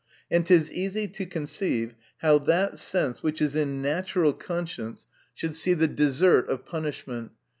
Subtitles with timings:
[0.31, 1.93] And it is easy to conceive
[2.23, 7.35] ho'*r that sense which is in natural conscience, should see the desert of punishment, T?